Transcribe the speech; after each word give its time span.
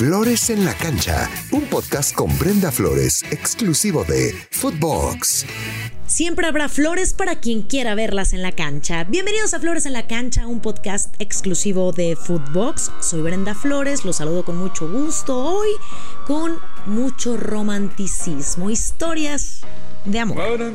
Flores 0.00 0.48
en 0.48 0.64
la 0.64 0.72
Cancha, 0.72 1.28
un 1.50 1.66
podcast 1.66 2.14
con 2.14 2.38
Brenda 2.38 2.72
Flores, 2.72 3.22
exclusivo 3.30 4.02
de 4.04 4.34
Footbox. 4.50 5.44
Siempre 6.06 6.46
habrá 6.46 6.70
flores 6.70 7.12
para 7.12 7.38
quien 7.38 7.60
quiera 7.60 7.94
verlas 7.94 8.32
en 8.32 8.40
la 8.40 8.52
cancha. 8.52 9.04
Bienvenidos 9.04 9.52
a 9.52 9.60
Flores 9.60 9.84
en 9.84 9.92
la 9.92 10.06
Cancha, 10.06 10.46
un 10.46 10.60
podcast 10.60 11.14
exclusivo 11.18 11.92
de 11.92 12.16
Footbox. 12.16 12.90
Soy 13.00 13.20
Brenda 13.20 13.54
Flores, 13.54 14.06
los 14.06 14.16
saludo 14.16 14.42
con 14.42 14.56
mucho 14.56 14.90
gusto 14.90 15.36
hoy, 15.36 15.68
con 16.26 16.58
mucho 16.86 17.36
romanticismo, 17.36 18.70
historias 18.70 19.60
de 20.06 20.18
amor. 20.18 20.72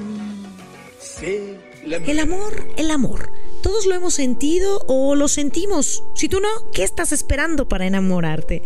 El 1.84 2.20
amor, 2.20 2.68
el 2.78 2.92
amor 2.92 3.32
todos 3.66 3.88
lo 3.88 3.96
hemos 3.96 4.14
sentido 4.14 4.86
o 4.86 5.16
lo 5.16 5.28
sentimos. 5.28 6.04
Si 6.14 6.30
tú 6.30 6.40
no, 6.40 6.48
¿qué 6.72 6.84
estás 6.84 7.12
esperando 7.12 7.68
para 7.68 7.88
enamorarte? 7.88 8.62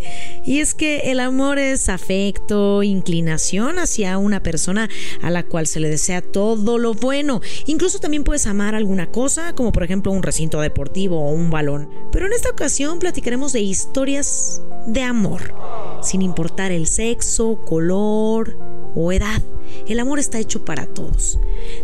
Y 0.46 0.60
es 0.60 0.76
que 0.76 1.10
el 1.10 1.22
amor 1.22 1.58
es 1.58 1.88
afecto, 1.88 2.84
inclinación 2.84 3.80
hacia 3.80 4.18
una 4.18 4.44
persona 4.44 4.90
a 5.22 5.30
la 5.30 5.44
cual 5.44 5.68
se 5.68 5.80
le 5.80 5.88
desea 5.88 6.22
todo 6.22 6.78
lo 6.78 6.96
bueno. 6.96 7.40
Incluso 7.66 8.00
también 8.00 8.26
puedes 8.26 8.46
amar 8.46 8.76
alguna 8.76 9.10
cosa, 9.10 9.56
como 9.56 9.72
por 9.72 9.84
ejemplo 9.84 10.12
un 10.12 10.22
recinto 10.22 10.60
deportivo 10.60 11.22
o 11.22 11.32
un 11.32 11.50
balón. 11.50 11.90
Pero 12.12 12.26
en 12.26 12.34
esta 12.34 12.50
ocasión 12.50 13.00
platicaremos 13.00 13.54
de 13.54 13.62
historias 13.62 14.62
de 14.86 15.04
amor, 15.04 15.56
sin 16.04 16.22
importar 16.22 16.74
el 16.74 16.88
sexo, 16.88 17.58
color 17.64 18.58
o 18.96 19.14
edad. 19.14 19.42
El 19.88 20.00
amor 20.00 20.20
está 20.20 20.40
hecho 20.40 20.66
para 20.66 20.86
todos. 20.88 21.40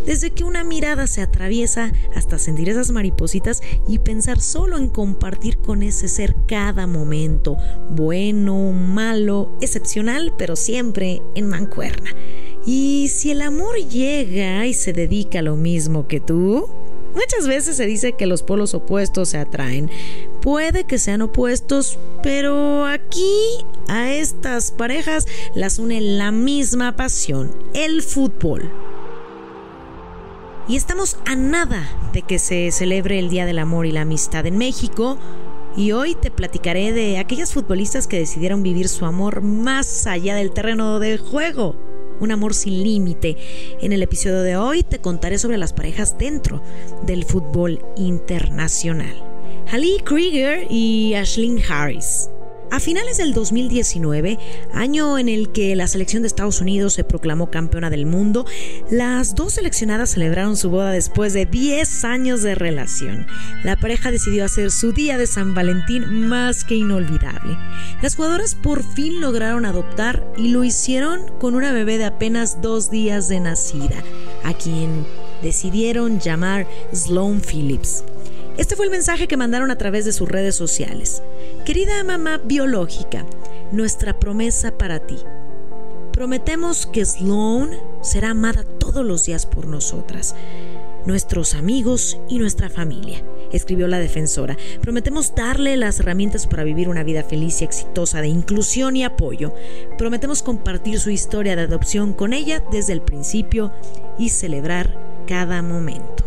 Desde 0.05 0.31
que 0.31 0.43
una 0.43 0.63
mirada 0.63 1.07
se 1.07 1.21
atraviesa 1.21 1.91
hasta 2.15 2.37
sentir 2.37 2.69
esas 2.69 2.91
maripositas 2.91 3.61
y 3.87 3.99
pensar 3.99 4.39
solo 4.39 4.77
en 4.77 4.89
compartir 4.89 5.57
con 5.57 5.83
ese 5.83 6.07
ser 6.07 6.35
cada 6.47 6.87
momento, 6.87 7.57
bueno, 7.89 8.71
malo, 8.71 9.57
excepcional, 9.61 10.33
pero 10.37 10.55
siempre 10.55 11.21
en 11.35 11.47
mancuerna. 11.47 12.11
Y 12.65 13.09
si 13.09 13.31
el 13.31 13.41
amor 13.41 13.77
llega 13.77 14.65
y 14.65 14.73
se 14.73 14.91
dedica 14.91 15.39
a 15.39 15.43
lo 15.43 15.55
mismo 15.55 16.07
que 16.07 16.19
tú, 16.19 16.67
Muchas 17.15 17.47
veces 17.47 17.77
se 17.77 17.85
dice 17.85 18.13
que 18.13 18.25
los 18.25 18.43
polos 18.43 18.73
opuestos 18.73 19.29
se 19.29 19.37
atraen. 19.37 19.89
Puede 20.41 20.83
que 20.83 20.99
sean 20.99 21.21
opuestos, 21.21 21.97
pero 22.21 22.85
aquí 22.85 23.31
a 23.87 24.11
estas 24.11 24.71
parejas 24.71 25.25
las 25.55 25.79
une 25.79 26.01
la 26.01 26.31
misma 26.31 26.97
pasión, 26.97 27.51
el 27.73 28.01
fútbol. 28.01 28.69
Y 30.67 30.75
estamos 30.75 31.17
a 31.25 31.35
nada 31.35 31.87
de 32.11 32.21
que 32.21 32.37
se 32.37 32.71
celebre 32.71 33.17
el 33.19 33.29
Día 33.29 33.45
del 33.45 33.59
Amor 33.59 33.85
y 33.85 33.91
la 33.91 34.01
Amistad 34.01 34.45
en 34.45 34.57
México. 34.57 35.17
Y 35.77 35.93
hoy 35.93 36.15
te 36.15 36.31
platicaré 36.31 36.91
de 36.91 37.17
aquellas 37.17 37.53
futbolistas 37.53 38.07
que 38.07 38.19
decidieron 38.19 38.63
vivir 38.63 38.89
su 38.89 39.05
amor 39.05 39.41
más 39.41 40.05
allá 40.07 40.35
del 40.35 40.51
terreno 40.51 40.99
de 40.99 41.17
juego 41.17 41.94
un 42.19 42.31
amor 42.31 42.53
sin 42.53 42.83
límite. 42.83 43.37
En 43.81 43.93
el 43.93 44.03
episodio 44.03 44.41
de 44.41 44.57
hoy 44.57 44.83
te 44.83 44.99
contaré 44.99 45.37
sobre 45.37 45.57
las 45.57 45.73
parejas 45.73 46.17
dentro 46.17 46.61
del 47.05 47.23
fútbol 47.23 47.79
internacional. 47.95 49.23
Hallie 49.71 50.03
Krieger 50.03 50.67
y 50.69 51.15
Ashlyn 51.15 51.59
Harris. 51.67 52.29
A 52.71 52.79
finales 52.79 53.17
del 53.17 53.33
2019, 53.33 54.37
año 54.73 55.17
en 55.17 55.29
el 55.29 55.51
que 55.51 55.75
la 55.75 55.87
selección 55.87 56.23
de 56.23 56.27
Estados 56.27 56.61
Unidos 56.61 56.93
se 56.93 57.03
proclamó 57.03 57.49
campeona 57.49 57.89
del 57.89 58.05
mundo, 58.05 58.45
las 58.89 59.35
dos 59.35 59.53
seleccionadas 59.53 60.11
celebraron 60.11 60.57
su 60.57 60.69
boda 60.69 60.91
después 60.91 61.33
de 61.33 61.45
10 61.45 62.03
años 62.03 62.41
de 62.41 62.55
relación. 62.55 63.27
La 63.63 63.75
pareja 63.75 64.11
decidió 64.11 64.43
hacer 64.43 64.71
su 64.71 64.91
día 64.91 65.17
de 65.17 65.27
San 65.27 65.53
Valentín 65.53 66.27
más 66.27 66.63
que 66.63 66.75
inolvidable. 66.75 67.57
Las 68.01 68.15
jugadoras 68.15 68.55
por 68.55 68.83
fin 68.83 69.21
lograron 69.21 69.65
adoptar 69.65 70.25
y 70.37 70.49
lo 70.49 70.63
hicieron 70.63 71.21
con 71.39 71.55
una 71.55 71.71
bebé 71.71 71.97
de 71.97 72.05
apenas 72.05 72.61
dos 72.61 72.89
días 72.89 73.29
de 73.29 73.39
nacida, 73.39 74.03
a 74.43 74.53
quien 74.53 75.05
decidieron 75.41 76.19
llamar 76.19 76.67
Sloan 76.93 77.41
Phillips. 77.41 78.03
Este 78.57 78.77
fue 78.77 78.85
el 78.85 78.91
mensaje 78.91 79.27
que 79.27 79.35
mandaron 79.35 79.69
a 79.69 79.77
través 79.77 80.05
de 80.05 80.13
sus 80.13 80.29
redes 80.29 80.55
sociales. 80.55 81.21
Querida 81.65 82.01
mamá 82.05 82.37
biológica, 82.37 83.25
nuestra 83.73 84.17
promesa 84.17 84.77
para 84.77 85.05
ti. 85.05 85.17
Prometemos 86.13 86.85
que 86.85 87.03
Sloan 87.03 87.71
será 88.01 88.29
amada 88.29 88.63
todos 88.63 89.05
los 89.05 89.25
días 89.25 89.45
por 89.45 89.67
nosotras, 89.67 90.35
nuestros 91.05 91.53
amigos 91.53 92.17
y 92.29 92.39
nuestra 92.39 92.69
familia, 92.69 93.21
escribió 93.51 93.89
la 93.89 93.99
defensora. 93.99 94.55
Prometemos 94.81 95.35
darle 95.35 95.75
las 95.75 95.99
herramientas 95.99 96.47
para 96.47 96.63
vivir 96.63 96.87
una 96.87 97.03
vida 97.03 97.23
feliz 97.23 97.61
y 97.61 97.65
exitosa 97.65 98.21
de 98.21 98.29
inclusión 98.29 98.95
y 98.95 99.03
apoyo. 99.03 99.53
Prometemos 99.97 100.41
compartir 100.41 101.01
su 101.01 101.09
historia 101.09 101.57
de 101.57 101.63
adopción 101.63 102.13
con 102.13 102.31
ella 102.31 102.63
desde 102.71 102.93
el 102.93 103.01
principio 103.01 103.73
y 104.17 104.29
celebrar 104.29 104.97
cada 105.27 105.61
momento. 105.61 106.24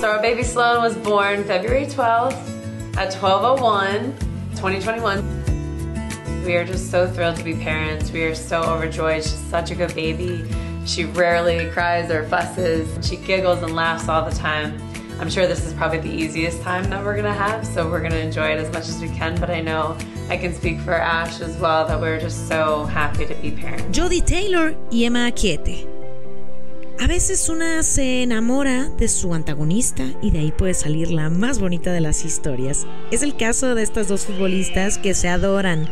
So 0.00 0.08
our 0.08 0.22
baby 0.22 0.42
Sloan 0.42 0.82
was 0.82 0.96
born 0.96 1.44
February 1.44 1.86
12th 1.86 2.96
at 2.96 3.12
12:01, 3.12 4.18
2021. 4.56 6.44
We 6.44 6.56
are 6.56 6.64
just 6.64 6.90
so 6.90 7.06
thrilled 7.06 7.36
to 7.36 7.44
be 7.44 7.54
parents. 7.54 8.10
We 8.10 8.22
are 8.24 8.34
so 8.34 8.62
overjoyed. 8.62 9.22
She's 9.22 9.34
such 9.34 9.70
a 9.70 9.74
good 9.74 9.94
baby. 9.94 10.44
She 10.86 11.04
rarely 11.04 11.68
cries 11.70 12.10
or 12.10 12.24
fusses. 12.24 12.88
She 13.06 13.16
giggles 13.16 13.62
and 13.62 13.74
laughs 13.76 14.08
all 14.08 14.24
the 14.24 14.34
time. 14.34 14.80
I'm 15.20 15.28
sure 15.28 15.46
this 15.46 15.66
is 15.66 15.74
probably 15.74 15.98
the 15.98 16.10
easiest 16.10 16.62
time 16.62 16.88
that 16.88 17.04
we're 17.04 17.14
gonna 17.14 17.34
have, 17.34 17.66
so 17.66 17.86
we're 17.90 18.00
gonna 18.00 18.16
enjoy 18.16 18.52
it 18.52 18.58
as 18.58 18.72
much 18.72 18.88
as 18.88 18.98
we 19.02 19.08
can. 19.08 19.38
But 19.38 19.50
I 19.50 19.60
know 19.60 19.98
I 20.30 20.38
can 20.38 20.54
speak 20.54 20.80
for 20.80 20.94
Ash 20.94 21.42
as 21.42 21.58
well 21.58 21.86
that 21.86 22.00
we're 22.00 22.18
just 22.18 22.48
so 22.48 22.84
happy 22.84 23.26
to 23.26 23.34
be 23.34 23.50
parents. 23.50 23.96
Jodie 23.96 24.24
Taylor 24.24 24.74
y 24.90 25.04
Emma 25.04 25.30
Aquiete. 25.30 25.99
A 27.00 27.06
veces 27.06 27.48
una 27.48 27.82
se 27.82 28.22
enamora 28.22 28.90
de 28.90 29.08
su 29.08 29.32
antagonista 29.32 30.04
y 30.20 30.32
de 30.32 30.40
ahí 30.40 30.52
puede 30.52 30.74
salir 30.74 31.10
la 31.10 31.30
más 31.30 31.58
bonita 31.58 31.94
de 31.94 32.02
las 32.02 32.26
historias. 32.26 32.86
Es 33.10 33.22
el 33.22 33.38
caso 33.38 33.74
de 33.74 33.82
estas 33.82 34.06
dos 34.06 34.26
futbolistas 34.26 34.98
que 34.98 35.14
se 35.14 35.28
adoran. 35.28 35.88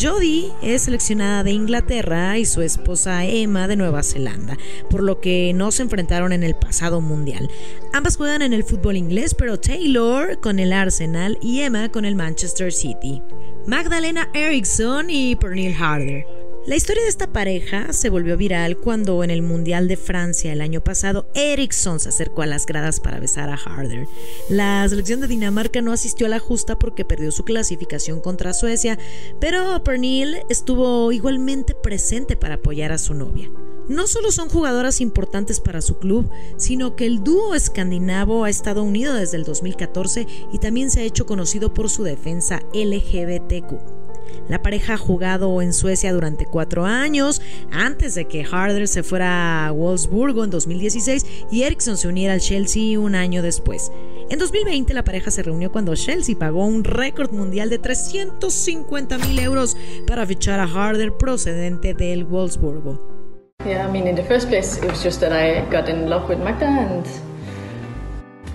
Jodie 0.00 0.50
es 0.62 0.82
seleccionada 0.82 1.44
de 1.44 1.50
Inglaterra 1.50 2.38
y 2.38 2.46
su 2.46 2.62
esposa 2.62 3.26
Emma 3.26 3.68
de 3.68 3.76
Nueva 3.76 4.02
Zelanda, 4.02 4.56
por 4.88 5.02
lo 5.02 5.20
que 5.20 5.52
no 5.54 5.70
se 5.70 5.82
enfrentaron 5.82 6.32
en 6.32 6.42
el 6.42 6.54
pasado 6.56 7.02
mundial. 7.02 7.50
Ambas 7.92 8.16
juegan 8.16 8.40
en 8.40 8.54
el 8.54 8.64
fútbol 8.64 8.96
inglés, 8.96 9.34
pero 9.34 9.60
Taylor 9.60 10.40
con 10.40 10.60
el 10.60 10.72
Arsenal 10.72 11.36
y 11.42 11.60
Emma 11.60 11.90
con 11.90 12.06
el 12.06 12.14
Manchester 12.14 12.72
City. 12.72 13.20
Magdalena 13.66 14.30
Eriksson 14.32 15.10
y 15.10 15.36
Pernille 15.36 15.74
Harder. 15.74 16.37
La 16.68 16.76
historia 16.76 17.02
de 17.02 17.08
esta 17.08 17.32
pareja 17.32 17.94
se 17.94 18.10
volvió 18.10 18.36
viral 18.36 18.76
cuando 18.76 19.24
en 19.24 19.30
el 19.30 19.40
Mundial 19.40 19.88
de 19.88 19.96
Francia 19.96 20.52
el 20.52 20.60
año 20.60 20.84
pasado 20.84 21.26
Eriksson 21.34 21.98
se 21.98 22.10
acercó 22.10 22.42
a 22.42 22.46
las 22.46 22.66
gradas 22.66 23.00
para 23.00 23.18
besar 23.18 23.48
a 23.48 23.54
Harder. 23.54 24.06
La 24.50 24.86
selección 24.86 25.20
de 25.20 25.28
Dinamarca 25.28 25.80
no 25.80 25.94
asistió 25.94 26.26
a 26.26 26.28
la 26.28 26.40
justa 26.40 26.78
porque 26.78 27.06
perdió 27.06 27.32
su 27.32 27.44
clasificación 27.44 28.20
contra 28.20 28.52
Suecia, 28.52 28.98
pero 29.40 29.82
Pernille 29.82 30.44
estuvo 30.50 31.10
igualmente 31.10 31.74
presente 31.74 32.36
para 32.36 32.56
apoyar 32.56 32.92
a 32.92 32.98
su 32.98 33.14
novia. 33.14 33.50
No 33.88 34.06
solo 34.06 34.30
son 34.30 34.50
jugadoras 34.50 35.00
importantes 35.00 35.60
para 35.60 35.80
su 35.80 35.98
club, 35.98 36.28
sino 36.58 36.96
que 36.96 37.06
el 37.06 37.24
dúo 37.24 37.54
escandinavo 37.54 38.44
ha 38.44 38.50
estado 38.50 38.82
unido 38.82 39.14
desde 39.14 39.38
el 39.38 39.44
2014 39.44 40.26
y 40.52 40.58
también 40.58 40.90
se 40.90 41.00
ha 41.00 41.04
hecho 41.04 41.24
conocido 41.24 41.72
por 41.72 41.88
su 41.88 42.02
defensa 42.02 42.60
LGBTQ. 42.74 44.07
La 44.48 44.62
pareja 44.62 44.94
ha 44.94 44.98
jugado 44.98 45.60
en 45.60 45.72
Suecia 45.72 46.12
durante 46.12 46.46
cuatro 46.46 46.86
años, 46.86 47.42
antes 47.70 48.14
de 48.14 48.26
que 48.26 48.44
Harder 48.44 48.88
se 48.88 49.02
fuera 49.02 49.66
a 49.66 49.72
Wolfsburgo 49.72 50.44
en 50.44 50.50
2016 50.50 51.26
y 51.50 51.62
Eriksson 51.62 51.96
se 51.96 52.08
uniera 52.08 52.34
al 52.34 52.40
Chelsea 52.40 52.98
un 52.98 53.14
año 53.14 53.42
después. 53.42 53.92
En 54.30 54.38
2020 54.38 54.92
la 54.94 55.04
pareja 55.04 55.30
se 55.30 55.42
reunió 55.42 55.72
cuando 55.72 55.94
Chelsea 55.94 56.36
pagó 56.38 56.66
un 56.66 56.84
récord 56.84 57.32
mundial 57.32 57.70
de 57.70 57.78
350 57.78 59.18
mil 59.18 59.38
euros 59.38 59.76
para 60.06 60.26
fichar 60.26 60.60
a 60.60 60.64
Harder 60.64 61.16
procedente 61.16 61.94
del 61.94 62.24
Wolfsburgo. 62.24 63.18
Yeah, 63.64 63.84
I 63.86 63.90
mean, 63.90 64.06
in 64.06 64.14
the 64.14 64.22
first 64.22 64.48
place, 64.48 64.78
it 64.78 64.88
was 64.88 65.02
just 65.02 65.20
that 65.20 65.32
I 65.32 65.68
got 65.70 65.88
in 65.88 66.08
love 66.08 66.28
with 66.28 66.38
Magda, 66.38 66.66
and 66.66 67.04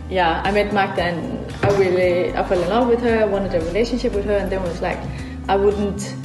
yeah, 0.09 0.41
I 0.45 0.51
met 0.51 0.71
Magda, 0.73 1.01
and 1.01 1.51
I 1.61 1.77
really, 1.77 2.33
I 2.33 2.43
fell 2.43 2.61
in 2.61 2.69
love 2.69 2.87
with 2.87 3.01
her. 3.01 3.19
I 3.19 3.25
wanted 3.25 3.53
a 3.53 3.59
relationship 3.65 4.13
with 4.15 4.23
her, 4.25 4.37
and 4.37 4.49
then 4.49 4.63
was 4.63 4.81
like, 4.81 4.99
I 5.49 5.55
wouldn't 5.57 6.15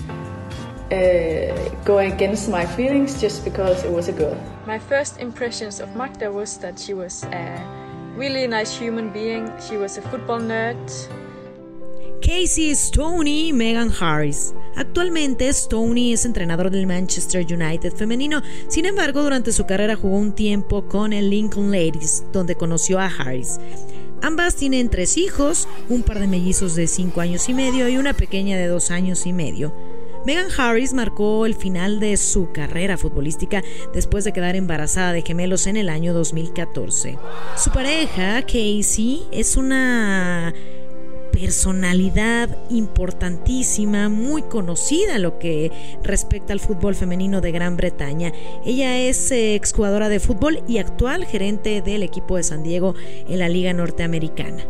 uh, 0.92 1.68
go 1.84 1.98
against 1.98 2.48
my 2.48 2.64
feelings 2.64 3.20
just 3.20 3.44
because 3.44 3.84
it 3.84 3.90
was 3.90 4.08
a 4.08 4.12
girl. 4.12 4.36
My 4.66 4.78
first 4.78 5.18
impressions 5.18 5.80
of 5.80 5.94
Magda 5.96 6.30
was 6.30 6.58
that 6.58 6.78
she 6.78 6.94
was 6.94 7.24
a 7.24 7.60
really 8.16 8.46
nice 8.46 8.76
human 8.78 9.10
being. 9.10 9.50
She 9.68 9.76
was 9.76 9.98
a 9.98 10.02
football 10.02 10.40
nerd. 10.40 10.76
Casey 12.20 12.74
Stoney 12.74 13.52
Megan 13.52 13.90
Harris. 13.90 14.54
Actualmente 14.76 15.52
Stoney 15.52 16.12
es 16.12 16.24
entrenador 16.24 16.70
del 16.70 16.86
Manchester 16.86 17.44
United 17.44 17.92
femenino, 17.94 18.42
sin 18.68 18.86
embargo 18.86 19.22
durante 19.22 19.52
su 19.52 19.66
carrera 19.66 19.96
jugó 19.96 20.18
un 20.18 20.34
tiempo 20.34 20.86
con 20.86 21.12
el 21.12 21.30
Lincoln 21.30 21.70
Ladies, 21.70 22.24
donde 22.32 22.54
conoció 22.54 22.98
a 22.98 23.06
Harris. 23.06 23.58
Ambas 24.22 24.56
tienen 24.56 24.88
tres 24.88 25.16
hijos, 25.16 25.68
un 25.88 26.02
par 26.02 26.18
de 26.18 26.26
mellizos 26.26 26.74
de 26.74 26.86
cinco 26.86 27.20
años 27.20 27.48
y 27.48 27.54
medio 27.54 27.88
y 27.88 27.98
una 27.98 28.14
pequeña 28.14 28.56
de 28.56 28.66
dos 28.66 28.90
años 28.90 29.26
y 29.26 29.32
medio. 29.32 29.72
Megan 30.26 30.48
Harris 30.56 30.92
marcó 30.92 31.46
el 31.46 31.54
final 31.54 32.00
de 32.00 32.16
su 32.16 32.50
carrera 32.52 32.98
futbolística 32.98 33.62
después 33.94 34.24
de 34.24 34.32
quedar 34.32 34.56
embarazada 34.56 35.12
de 35.12 35.22
gemelos 35.22 35.66
en 35.66 35.76
el 35.76 35.88
año 35.88 36.12
2014. 36.12 37.16
Su 37.56 37.70
pareja, 37.70 38.42
Casey, 38.42 39.22
es 39.30 39.56
una 39.56 40.52
personalidad 41.40 42.48
importantísima, 42.68 44.08
muy 44.08 44.42
conocida 44.42 45.18
lo 45.18 45.38
que 45.38 45.70
respecta 46.02 46.52
al 46.52 46.58
fútbol 46.58 46.96
femenino 46.96 47.40
de 47.40 47.52
Gran 47.52 47.76
Bretaña. 47.76 48.32
Ella 48.64 48.98
es 48.98 49.30
eh, 49.30 49.54
exjugadora 49.54 50.08
de 50.08 50.18
fútbol 50.18 50.62
y 50.66 50.78
actual 50.78 51.24
gerente 51.24 51.80
del 51.80 52.02
equipo 52.02 52.36
de 52.36 52.42
San 52.42 52.64
Diego 52.64 52.94
en 53.28 53.38
la 53.38 53.48
Liga 53.48 53.72
Norteamericana. 53.72 54.64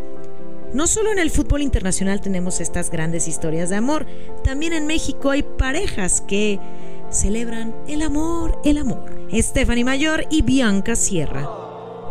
No 0.75 0.87
solo 0.87 1.11
en 1.11 1.19
el 1.19 1.31
fútbol 1.31 1.63
internacional 1.63 2.21
tenemos 2.21 2.61
estas 2.61 2.91
grandes 2.91 3.27
historias 3.27 3.71
de 3.71 3.77
amor, 3.77 4.05
también 4.45 4.75
en 4.75 4.87
México 4.87 5.31
hay 5.31 5.43
parejas 5.43 6.21
que 6.21 6.61
celebran 7.11 7.75
el 7.89 8.03
amor, 8.03 8.61
el 8.65 8.77
amor. 8.77 9.11
Stephanie 9.33 9.85
Mayor 9.85 10.27
y 10.31 10.43
Bianca 10.43 10.95
Sierra. 10.95 11.68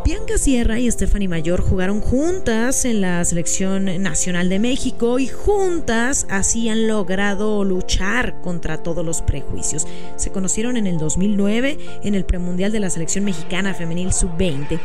Bianca 0.07 0.37
Sierra 0.37 0.79
y 0.79 0.89
Stephanie 0.89 1.27
Mayor 1.27 1.59
jugaron 1.59 1.99
juntas 1.99 2.85
en 2.85 3.01
la 3.01 3.25
selección 3.25 4.01
nacional 4.01 4.47
de 4.47 4.57
México 4.57 5.19
y 5.19 5.27
juntas 5.27 6.25
así 6.29 6.69
han 6.69 6.87
logrado 6.87 7.65
luchar 7.65 8.39
contra 8.39 8.81
todos 8.81 9.05
los 9.05 9.21
prejuicios. 9.21 9.85
Se 10.15 10.31
conocieron 10.31 10.77
en 10.77 10.87
el 10.87 10.97
2009 10.97 11.99
en 12.03 12.15
el 12.15 12.23
premundial 12.23 12.71
de 12.71 12.79
la 12.79 12.89
selección 12.89 13.25
mexicana 13.25 13.73
femenil 13.73 14.13
sub-20. 14.13 14.79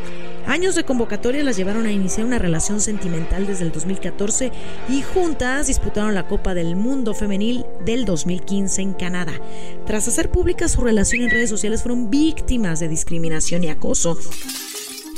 Años 0.45 0.75
de 0.75 0.83
convocatoria 0.83 1.41
las 1.41 1.55
llevaron 1.55 1.85
a 1.85 1.91
iniciar 1.93 2.27
una 2.27 2.37
relación 2.37 2.81
sentimental 2.81 3.47
desde 3.47 3.63
el 3.63 3.71
2014 3.71 4.51
y 4.89 5.03
juntas 5.03 5.67
disputaron 5.67 6.15
la 6.15 6.27
Copa 6.27 6.53
del 6.53 6.75
Mundo 6.75 7.13
Femenil 7.13 7.65
del 7.85 8.03
2015 8.03 8.81
en 8.81 8.91
Canadá. 8.91 9.39
Tras 9.85 10.05
hacer 10.05 10.29
pública 10.29 10.67
su 10.67 10.81
relación 10.81 11.21
en 11.21 11.29
redes 11.29 11.49
sociales 11.49 11.81
fueron 11.81 12.09
víctimas 12.09 12.81
de 12.81 12.89
discriminación 12.89 13.63
y 13.63 13.69
acoso 13.69 14.17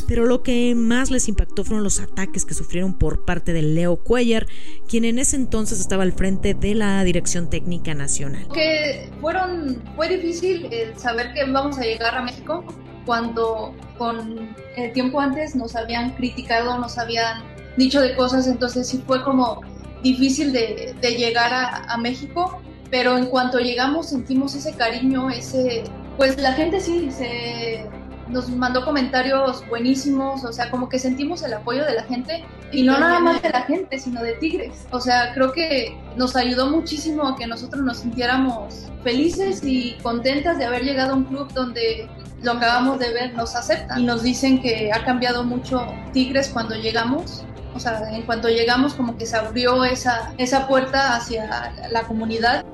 pero 0.07 0.25
lo 0.25 0.43
que 0.43 0.73
más 0.75 1.11
les 1.11 1.27
impactó 1.27 1.63
fueron 1.63 1.83
los 1.83 1.99
ataques 1.99 2.45
que 2.45 2.53
sufrieron 2.53 2.93
por 2.93 3.25
parte 3.25 3.53
de 3.53 3.61
Leo 3.61 3.97
Cuellar, 3.97 4.47
quien 4.87 5.05
en 5.05 5.19
ese 5.19 5.35
entonces 5.35 5.79
estaba 5.79 6.03
al 6.03 6.13
frente 6.13 6.53
de 6.53 6.75
la 6.75 7.03
Dirección 7.03 7.49
Técnica 7.49 7.93
Nacional. 7.93 8.47
Que 8.53 9.09
fueron, 9.21 9.81
fue 9.95 10.09
difícil 10.09 10.69
saber 10.95 11.33
que 11.33 11.49
vamos 11.49 11.77
a 11.77 11.81
llegar 11.81 12.15
a 12.15 12.21
México 12.21 12.63
cuando 13.05 13.75
con 13.97 14.55
el 14.75 14.93
tiempo 14.93 15.19
antes 15.19 15.55
nos 15.55 15.75
habían 15.75 16.11
criticado, 16.15 16.77
nos 16.79 16.97
habían 16.97 17.43
dicho 17.77 18.01
de 18.01 18.15
cosas, 18.15 18.47
entonces 18.47 18.87
sí 18.87 19.03
fue 19.05 19.23
como 19.23 19.61
difícil 20.01 20.51
de, 20.51 20.95
llegar 21.01 21.53
a, 21.53 21.83
a 21.91 21.97
México, 21.97 22.61
pero 22.89 23.17
en 23.17 23.27
cuanto 23.27 23.59
llegamos 23.59 24.09
sentimos 24.09 24.55
ese 24.55 24.73
cariño, 24.73 25.29
ese, 25.29 25.83
pues 26.17 26.39
la 26.39 26.53
gente 26.53 26.79
sí 26.79 27.09
se 27.11 27.87
nos 28.27 28.49
mandó 28.49 28.83
comentarios 28.83 29.67
buenísimos, 29.67 30.43
o 30.43 30.51
sea, 30.51 30.71
como 30.71 30.89
que 30.89 30.99
sentimos 30.99 31.43
el 31.43 31.53
apoyo 31.53 31.85
de 31.85 31.93
la 31.93 32.03
gente 32.03 32.43
y 32.71 32.83
no 32.83 32.99
nada 32.99 33.19
más 33.19 33.41
de 33.41 33.49
la 33.49 33.61
gente, 33.61 33.99
sino 33.99 34.21
de 34.21 34.33
Tigres. 34.33 34.87
O 34.91 34.99
sea, 34.99 35.33
creo 35.33 35.51
que 35.51 35.97
nos 36.15 36.35
ayudó 36.35 36.69
muchísimo 36.69 37.27
a 37.27 37.35
que 37.35 37.47
nosotros 37.47 37.83
nos 37.83 37.99
sintiéramos 37.99 38.87
felices 39.03 39.61
y 39.63 39.97
contentas 40.01 40.57
de 40.57 40.65
haber 40.65 40.83
llegado 40.83 41.13
a 41.13 41.15
un 41.15 41.25
club 41.25 41.51
donde 41.53 42.09
lo 42.41 42.53
acabamos 42.53 42.99
de 42.99 43.13
ver, 43.13 43.33
nos 43.33 43.55
aceptan 43.55 44.01
y 44.01 44.05
nos 44.05 44.23
dicen 44.23 44.61
que 44.61 44.91
ha 44.91 45.03
cambiado 45.03 45.43
mucho 45.43 45.85
Tigres 46.13 46.49
cuando 46.49 46.75
llegamos. 46.75 47.43
O 47.75 47.79
sea, 47.79 48.09
en 48.09 48.23
cuanto 48.23 48.47
llegamos 48.47 48.93
como 48.93 49.17
que 49.17 49.25
se 49.25 49.35
abrió 49.35 49.83
esa, 49.83 50.33
esa 50.37 50.67
puerta 50.67 51.15
hacia 51.15 51.73
la 51.91 52.03
comunidad 52.03 52.65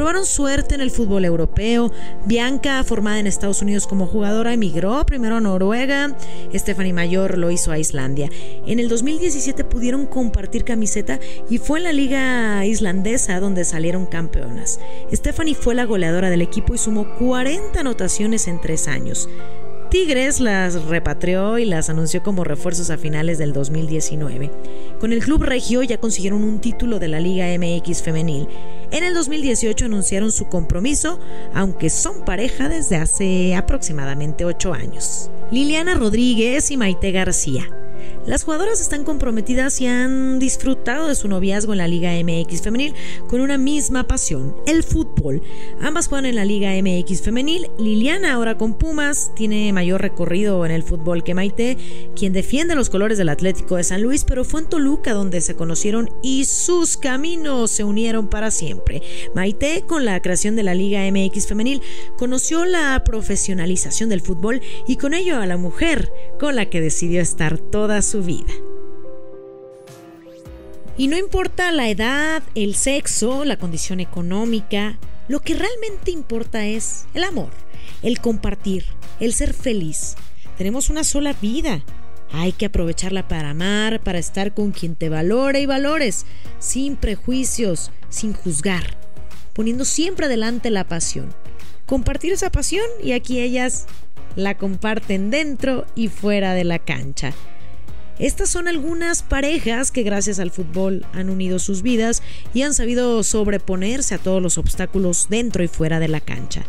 probaron 0.00 0.24
suerte 0.24 0.74
en 0.74 0.80
el 0.80 0.90
fútbol 0.90 1.26
europeo. 1.26 1.92
Bianca, 2.24 2.82
formada 2.84 3.18
en 3.18 3.26
Estados 3.26 3.60
Unidos 3.60 3.86
como 3.86 4.06
jugadora, 4.06 4.54
emigró 4.54 5.04
primero 5.04 5.36
a 5.36 5.42
Noruega. 5.42 6.16
Stephanie 6.54 6.94
Mayor 6.94 7.36
lo 7.36 7.50
hizo 7.50 7.70
a 7.70 7.78
Islandia. 7.78 8.30
En 8.66 8.78
el 8.78 8.88
2017 8.88 9.62
pudieron 9.64 10.06
compartir 10.06 10.64
camiseta 10.64 11.20
y 11.50 11.58
fue 11.58 11.80
en 11.80 11.84
la 11.84 11.92
liga 11.92 12.64
islandesa 12.64 13.40
donde 13.40 13.66
salieron 13.66 14.06
campeonas. 14.06 14.80
Stephanie 15.12 15.54
fue 15.54 15.74
la 15.74 15.84
goleadora 15.84 16.30
del 16.30 16.40
equipo 16.40 16.74
y 16.74 16.78
sumó 16.78 17.06
40 17.18 17.78
anotaciones 17.80 18.48
en 18.48 18.58
tres 18.58 18.88
años. 18.88 19.28
Tigres 19.90 20.38
las 20.38 20.84
repatrió 20.84 21.58
y 21.58 21.64
las 21.64 21.90
anunció 21.90 22.22
como 22.22 22.44
refuerzos 22.44 22.90
a 22.90 22.96
finales 22.96 23.38
del 23.38 23.52
2019. 23.52 24.48
Con 25.00 25.12
el 25.12 25.18
club 25.18 25.42
regio 25.42 25.82
ya 25.82 25.98
consiguieron 25.98 26.44
un 26.44 26.60
título 26.60 27.00
de 27.00 27.08
la 27.08 27.18
Liga 27.18 27.46
MX 27.58 28.00
femenil. 28.00 28.46
En 28.92 29.04
el 29.04 29.14
2018 29.14 29.84
anunciaron 29.84 30.32
su 30.32 30.48
compromiso, 30.48 31.20
aunque 31.54 31.90
son 31.90 32.24
pareja 32.24 32.68
desde 32.68 32.96
hace 32.96 33.54
aproximadamente 33.54 34.44
8 34.44 34.74
años. 34.74 35.30
Liliana 35.50 35.94
Rodríguez 35.94 36.70
y 36.70 36.76
Maite 36.76 37.12
García. 37.12 37.68
Las 38.26 38.44
jugadoras 38.44 38.80
están 38.80 39.04
comprometidas 39.04 39.80
y 39.80 39.86
han 39.86 40.38
disfrutado 40.38 41.08
de 41.08 41.14
su 41.14 41.26
noviazgo 41.26 41.72
en 41.72 41.78
la 41.78 41.88
Liga 41.88 42.12
MX 42.22 42.62
femenil 42.62 42.94
con 43.28 43.40
una 43.40 43.58
misma 43.58 44.06
pasión, 44.06 44.54
el 44.66 44.82
fútbol. 44.82 45.42
Ambas 45.80 46.08
juegan 46.08 46.26
en 46.26 46.36
la 46.36 46.44
Liga 46.44 46.70
MX 46.80 47.22
femenil. 47.22 47.70
Liliana 47.78 48.34
ahora 48.34 48.56
con 48.56 48.74
Pumas 48.74 49.32
tiene 49.34 49.72
mayor 49.72 50.02
recorrido 50.02 50.64
en 50.64 50.70
el 50.70 50.82
fútbol 50.82 51.24
que 51.24 51.34
Maite, 51.34 51.76
quien 52.14 52.32
defiende 52.32 52.74
los 52.74 52.90
colores 52.90 53.18
del 53.18 53.30
Atlético 53.30 53.76
de 53.76 53.84
San 53.84 54.02
Luis, 54.02 54.24
pero 54.24 54.44
fue 54.44 54.60
en 54.60 54.68
Toluca 54.68 55.12
donde 55.12 55.40
se 55.40 55.56
conocieron 55.56 56.10
y 56.22 56.44
sus 56.44 56.96
caminos 56.96 57.70
se 57.70 57.84
unieron 57.84 58.28
para 58.28 58.50
siempre. 58.50 59.02
Maite, 59.34 59.84
con 59.86 60.04
la 60.04 60.20
creación 60.20 60.56
de 60.56 60.62
la 60.62 60.74
Liga 60.74 61.10
MX 61.10 61.46
femenil, 61.46 61.82
conoció 62.16 62.64
la 62.64 63.02
profesionalización 63.04 64.08
del 64.08 64.20
fútbol 64.20 64.60
y 64.86 64.96
con 64.96 65.14
ello 65.14 65.38
a 65.40 65.46
la 65.46 65.56
mujer 65.56 66.12
con 66.38 66.54
la 66.54 66.66
que 66.66 66.80
decidió 66.80 67.20
estar 67.20 67.58
toda 67.58 67.89
su 68.02 68.22
vida. 68.22 68.52
Y 70.96 71.08
no 71.08 71.16
importa 71.16 71.72
la 71.72 71.88
edad, 71.88 72.42
el 72.54 72.74
sexo, 72.74 73.44
la 73.44 73.58
condición 73.58 74.00
económica, 74.00 74.98
lo 75.28 75.40
que 75.40 75.54
realmente 75.54 76.10
importa 76.10 76.66
es 76.66 77.06
el 77.14 77.24
amor, 77.24 77.50
el 78.02 78.20
compartir, 78.20 78.84
el 79.18 79.32
ser 79.32 79.54
feliz. 79.54 80.16
Tenemos 80.58 80.90
una 80.90 81.04
sola 81.04 81.32
vida. 81.40 81.82
Hay 82.32 82.52
que 82.52 82.66
aprovecharla 82.66 83.28
para 83.28 83.50
amar, 83.50 84.00
para 84.00 84.18
estar 84.18 84.52
con 84.52 84.72
quien 84.72 84.94
te 84.94 85.08
valore 85.08 85.60
y 85.60 85.66
valores, 85.66 86.26
sin 86.58 86.96
prejuicios, 86.96 87.92
sin 88.08 88.34
juzgar, 88.34 88.98
poniendo 89.54 89.84
siempre 89.84 90.26
adelante 90.26 90.68
la 90.70 90.86
pasión. 90.86 91.32
Compartir 91.86 92.32
esa 92.32 92.50
pasión 92.50 92.86
y 93.02 93.12
aquí 93.12 93.40
ellas 93.40 93.86
la 94.36 94.56
comparten 94.56 95.30
dentro 95.30 95.86
y 95.94 96.08
fuera 96.08 96.54
de 96.54 96.64
la 96.64 96.78
cancha. 96.78 97.32
Estas 98.20 98.50
son 98.50 98.68
algunas 98.68 99.22
parejas 99.22 99.90
que 99.90 100.02
gracias 100.02 100.38
al 100.40 100.50
fútbol 100.50 101.06
han 101.14 101.30
unido 101.30 101.58
sus 101.58 101.80
vidas 101.80 102.22
y 102.52 102.62
han 102.62 102.74
sabido 102.74 103.22
sobreponerse 103.22 104.14
a 104.14 104.18
todos 104.18 104.42
los 104.42 104.58
obstáculos 104.58 105.28
dentro 105.30 105.64
y 105.64 105.68
fuera 105.68 105.98
de 106.00 106.08
la 106.08 106.20
cancha. 106.20 106.64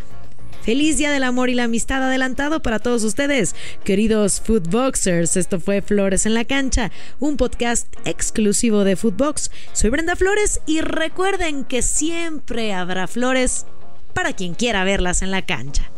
Feliz 0.62 0.98
Día 0.98 1.12
del 1.12 1.24
Amor 1.24 1.50
y 1.50 1.56
la 1.56 1.66
Amistad 1.66 2.04
adelantado 2.04 2.62
para 2.62 2.80
todos 2.80 3.04
ustedes, 3.04 3.54
queridos 3.84 4.40
Footboxers. 4.40 5.36
Esto 5.36 5.60
fue 5.60 5.82
Flores 5.82 6.26
en 6.26 6.36
la 6.36 6.46
Cancha, 6.46 6.90
un 7.20 7.36
podcast 7.36 7.88
exclusivo 8.06 8.86
de 8.86 8.96
Footbox. 8.96 9.52
Soy 9.74 9.90
Brenda 9.90 10.16
Flores 10.16 10.62
y 10.66 10.80
recuerden 10.80 11.66
que 11.66 11.82
siempre 11.82 12.74
habrá 12.74 13.08
flores 13.08 13.66
para 14.14 14.32
quien 14.34 14.54
quiera 14.54 14.86
verlas 14.86 15.22
en 15.22 15.32
la 15.32 15.42
cancha. 15.42 15.92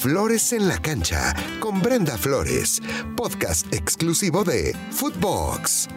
Flores 0.00 0.54
en 0.54 0.66
la 0.66 0.78
cancha 0.78 1.34
con 1.60 1.82
Brenda 1.82 2.16
Flores, 2.16 2.80
podcast 3.18 3.70
exclusivo 3.70 4.44
de 4.44 4.74
Footbox. 4.92 5.88